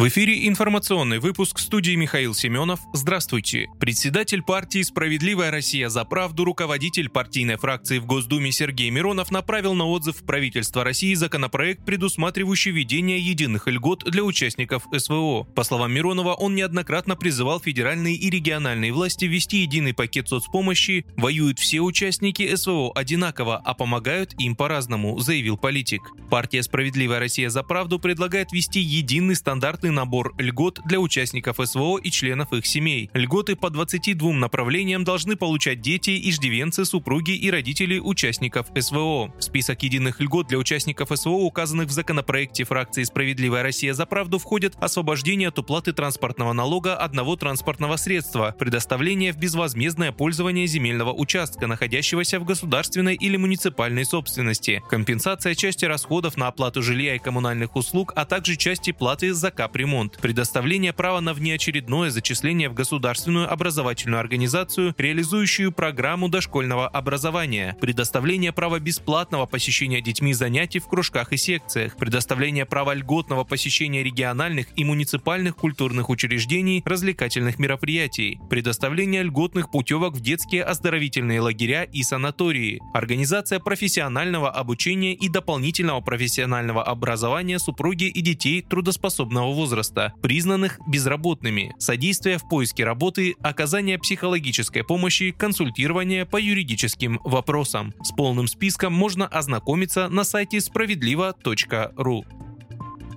[0.00, 2.80] В эфире информационный выпуск студии Михаил Семенов.
[2.94, 3.66] Здравствуйте.
[3.78, 9.84] Председатель партии «Справедливая Россия за правду», руководитель партийной фракции в Госдуме Сергей Миронов направил на
[9.84, 15.44] отзыв правительства России законопроект, предусматривающий введение единых льгот для участников СВО.
[15.44, 21.04] По словам Миронова, он неоднократно призывал федеральные и региональные власти ввести единый пакет соцпомощи.
[21.18, 26.00] Воюют все участники СВО одинаково, а помогают им по-разному, заявил политик.
[26.30, 31.98] Партия «Справедливая Россия за правду» предлагает ввести единый стандартный полный набор льгот для участников СВО
[31.98, 33.10] и членов их семей.
[33.12, 39.32] Льготы по 22 направлениям должны получать дети, иждивенцы, супруги и родители участников СВО.
[39.38, 44.38] В список единых льгот для участников СВО, указанных в законопроекте фракции «Справедливая Россия за правду»,
[44.38, 51.66] входят освобождение от уплаты транспортного налога одного транспортного средства, предоставление в безвозмездное пользование земельного участка,
[51.66, 58.12] находящегося в государственной или муниципальной собственности, компенсация части расходов на оплату жилья и коммунальных услуг,
[58.16, 64.20] а также части платы за капремонт капремонт, предоставление права на внеочередное зачисление в государственную образовательную
[64.20, 71.96] организацию, реализующую программу дошкольного образования, предоставление права бесплатного посещения детьми занятий в кружках и секциях,
[71.96, 80.20] предоставление права льготного посещения региональных и муниципальных культурных учреждений, развлекательных мероприятий, предоставление льготных путевок в
[80.20, 88.60] детские оздоровительные лагеря и санатории, организация профессионального обучения и дополнительного профессионального образования супруги и детей
[88.60, 97.20] трудоспособного возраста возраста, признанных безработными, содействие в поиске работы, оказание психологической помощи, консультирование по юридическим
[97.22, 97.94] вопросам.
[98.02, 102.24] С полным списком можно ознакомиться на сайте справедливо.ру.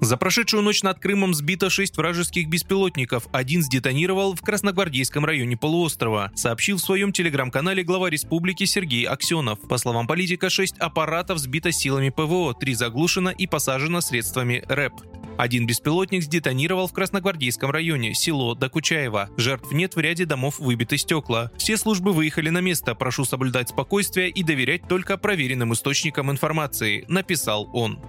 [0.03, 3.29] За прошедшую ночь над Крымом сбито шесть вражеских беспилотников.
[3.31, 9.61] Один сдетонировал в Красногвардейском районе полуострова, сообщил в своем телеграм-канале глава республики Сергей Аксенов.
[9.61, 14.93] По словам политика, шесть аппаратов сбито силами ПВО, три заглушено и посажено средствами РЭП.
[15.37, 19.29] Один беспилотник сдетонировал в Красногвардейском районе, село Докучаево.
[19.37, 21.49] Жертв нет, в ряде домов выбиты стекла.
[21.57, 27.69] Все службы выехали на место, прошу соблюдать спокойствие и доверять только проверенным источникам информации, написал
[27.73, 27.99] он.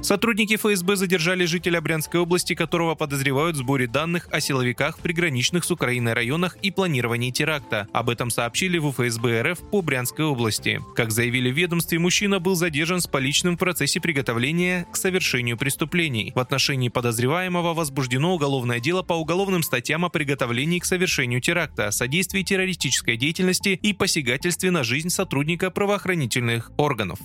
[0.00, 5.64] Сотрудники ФСБ задержали жителя Брянской области, которого подозревают в сборе данных о силовиках в приграничных
[5.64, 7.88] с Украиной районах и планировании теракта.
[7.92, 10.80] Об этом сообщили в ФСБ РФ по Брянской области.
[10.94, 16.32] Как заявили в ведомстве, мужчина был задержан с поличным в процессе приготовления к совершению преступлений.
[16.34, 22.42] В отношении подозреваемого возбуждено уголовное дело по уголовным статьям о приготовлении к совершению теракта, содействии
[22.42, 27.18] террористической деятельности и посягательстве на жизнь сотрудника правоохранительных органов.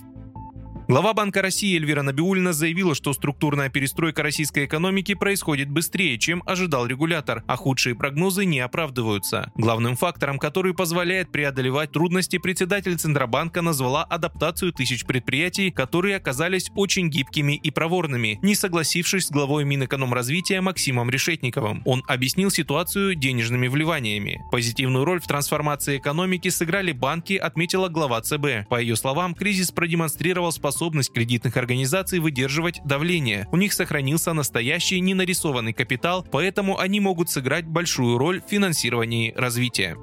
[0.93, 6.85] Глава Банка России Эльвира Набиулина заявила, что структурная перестройка российской экономики происходит быстрее, чем ожидал
[6.85, 9.51] регулятор, а худшие прогнозы не оправдываются.
[9.55, 17.09] Главным фактором, который позволяет преодолевать трудности, председатель Центробанка назвала адаптацию тысяч предприятий, которые оказались очень
[17.09, 21.81] гибкими и проворными, не согласившись с главой Минэкономразвития Максимом Решетниковым.
[21.85, 24.43] Он объяснил ситуацию денежными вливаниями.
[24.51, 28.69] Позитивную роль в трансформации экономики сыграли банки, отметила глава ЦБ.
[28.69, 33.47] По ее словам, кризис продемонстрировал способность способность кредитных организаций выдерживать давление.
[33.53, 39.95] У них сохранился настоящий ненарисованный капитал, поэтому они могут сыграть большую роль в финансировании развития.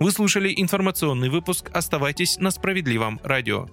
[0.00, 1.70] Вы слушали информационный выпуск.
[1.74, 3.68] Оставайтесь на справедливом радио.